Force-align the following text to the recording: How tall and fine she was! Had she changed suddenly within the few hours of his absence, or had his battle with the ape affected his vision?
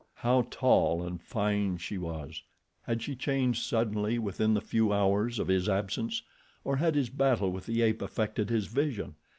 How 0.15 0.47
tall 0.49 1.03
and 1.03 1.21
fine 1.21 1.77
she 1.77 1.99
was! 1.99 2.41
Had 2.81 3.03
she 3.03 3.13
changed 3.15 3.61
suddenly 3.61 4.17
within 4.17 4.55
the 4.55 4.59
few 4.59 4.91
hours 4.91 5.37
of 5.37 5.47
his 5.47 5.69
absence, 5.69 6.23
or 6.63 6.77
had 6.77 6.95
his 6.95 7.11
battle 7.11 7.51
with 7.51 7.67
the 7.67 7.83
ape 7.83 8.01
affected 8.01 8.49
his 8.49 8.65
vision? 8.65 9.13